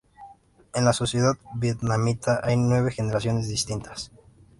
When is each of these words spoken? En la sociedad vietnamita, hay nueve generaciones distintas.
En 0.73 0.83
la 0.83 0.93
sociedad 0.93 1.35
vietnamita, 1.53 2.41
hay 2.43 2.57
nueve 2.57 2.89
generaciones 2.91 3.47
distintas. 3.47 4.11